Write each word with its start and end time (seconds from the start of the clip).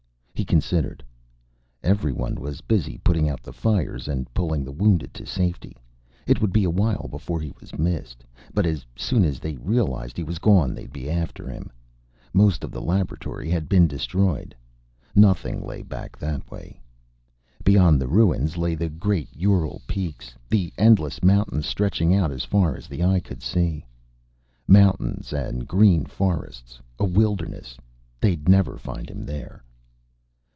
He 0.33 0.43
considered. 0.51 1.03
Everyone 1.83 2.33
was 2.33 2.61
busy 2.61 2.97
putting 3.03 3.29
out 3.29 3.43
the 3.43 3.53
fires 3.53 4.07
and 4.07 4.27
pulling 4.33 4.63
the 4.63 4.71
wounded 4.71 5.13
to 5.13 5.23
safety. 5.27 5.77
It 6.25 6.41
would 6.41 6.51
be 6.51 6.63
awhile 6.63 7.07
before 7.07 7.39
he 7.39 7.53
was 7.61 7.77
missed. 7.77 8.25
But 8.51 8.65
as 8.65 8.83
soon 8.95 9.23
as 9.23 9.39
they 9.39 9.55
realized 9.57 10.17
he 10.17 10.23
was 10.23 10.39
gone 10.39 10.73
they'd 10.73 10.91
be 10.91 11.11
after 11.11 11.47
him. 11.47 11.69
Most 12.33 12.63
of 12.63 12.71
the 12.71 12.81
laboratory 12.81 13.51
had 13.51 13.69
been 13.69 13.85
destroyed. 13.87 14.55
Nothing 15.13 15.61
lay 15.63 15.83
back 15.83 16.17
that 16.17 16.49
way. 16.49 16.81
Beyond 17.63 18.01
the 18.01 18.07
ruins 18.07 18.57
lay 18.57 18.73
the 18.73 18.89
great 18.89 19.29
Ural 19.35 19.83
peaks, 19.85 20.33
the 20.49 20.73
endless 20.75 21.21
mountains, 21.23 21.67
stretching 21.67 22.15
out 22.15 22.31
as 22.31 22.45
far 22.45 22.75
as 22.75 22.87
the 22.87 23.03
eye 23.03 23.19
could 23.19 23.43
see. 23.43 23.85
Mountains 24.67 25.33
and 25.33 25.67
green 25.67 26.03
forests. 26.03 26.79
A 26.97 27.05
wilderness. 27.05 27.77
They'd 28.19 28.49
never 28.49 28.79
find 28.79 29.07
him 29.07 29.23
there. 29.23 29.63